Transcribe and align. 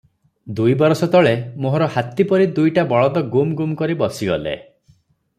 ଦୁଇବରଷ 0.59 1.07
ତଳେ 1.15 1.33
ମୋହର 1.65 1.89
ହାତୀ 1.97 2.25
ପରି 2.31 2.47
ଦୁଇଟା 2.59 2.85
ବଳଦ 2.93 3.23
ଗୁମ୍ଗୁମ୍ 3.35 3.77
କରି 3.83 3.97
ବସିଗଲେ। 4.01 4.55